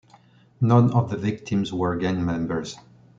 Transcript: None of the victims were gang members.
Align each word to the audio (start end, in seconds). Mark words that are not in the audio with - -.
None 0.61 0.91
of 0.93 1.11
the 1.11 1.15
victims 1.15 1.71
were 1.71 1.95
gang 1.95 2.25
members. 2.25 2.75